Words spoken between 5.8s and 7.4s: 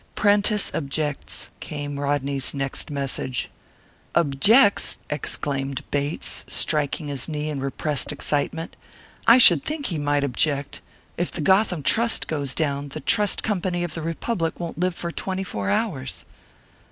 Bates, striking his